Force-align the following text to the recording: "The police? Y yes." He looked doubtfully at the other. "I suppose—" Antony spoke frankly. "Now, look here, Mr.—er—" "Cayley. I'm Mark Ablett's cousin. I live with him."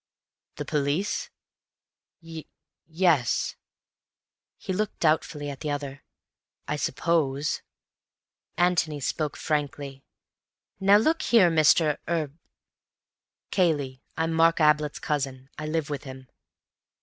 "The 0.55 0.65
police? 0.65 1.29
Y 2.23 2.45
yes." 2.87 3.55
He 4.57 4.73
looked 4.73 4.99
doubtfully 4.99 5.47
at 5.51 5.59
the 5.59 5.69
other. 5.69 6.03
"I 6.67 6.75
suppose—" 6.75 7.61
Antony 8.57 8.99
spoke 8.99 9.37
frankly. 9.37 10.03
"Now, 10.79 10.97
look 10.97 11.21
here, 11.21 11.51
Mr.—er—" 11.51 12.31
"Cayley. 13.51 14.01
I'm 14.17 14.33
Mark 14.33 14.59
Ablett's 14.59 14.97
cousin. 14.97 15.51
I 15.59 15.67
live 15.67 15.91
with 15.91 16.05
him." 16.05 16.27